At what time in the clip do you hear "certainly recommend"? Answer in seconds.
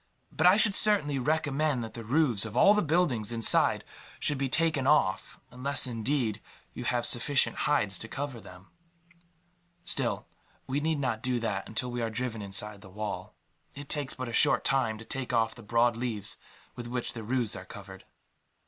0.73-1.83